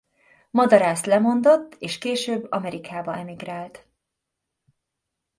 Madarász 0.51 1.05
lemondott 1.05 1.75
és 1.79 1.97
később 1.97 2.47
Amerikába 2.51 3.15
emigrált. 3.15 3.87